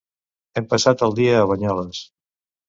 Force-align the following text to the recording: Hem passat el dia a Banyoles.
Hem 0.61 0.65
passat 0.71 1.03
el 1.09 1.13
dia 1.19 1.37
a 1.41 1.45
Banyoles. 1.53 2.01